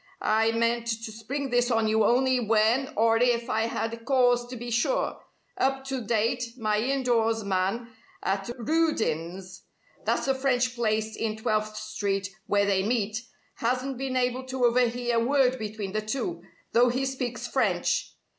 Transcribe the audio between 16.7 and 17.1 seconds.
though he